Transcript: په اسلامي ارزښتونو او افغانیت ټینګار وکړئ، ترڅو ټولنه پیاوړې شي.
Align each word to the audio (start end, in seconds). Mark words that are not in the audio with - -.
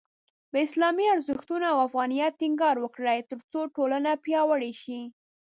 په 0.49 0.57
اسلامي 0.65 1.05
ارزښتونو 1.15 1.65
او 1.73 1.77
افغانیت 1.87 2.33
ټینګار 2.41 2.75
وکړئ، 2.79 3.19
ترڅو 3.29 3.61
ټولنه 3.75 4.11
پیاوړې 4.25 4.73
شي. 4.81 4.99